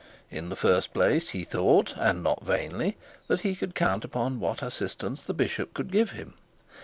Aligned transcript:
In 0.31 0.49
the 0.49 0.55
first 0.55 0.95
place 0.95 1.29
he 1.29 1.43
thought 1.43 1.93
and 1.95 2.23
not 2.23 2.41
vainly 2.41 2.97
that 3.27 3.41
he 3.41 3.55
could 3.55 3.75
count 3.75 4.03
upon 4.03 4.39
what 4.39 4.63
assistance 4.63 5.23
the 5.23 5.35
bishop 5.35 5.75
could 5.75 5.91
give 5.91 6.09
him. 6.13 6.33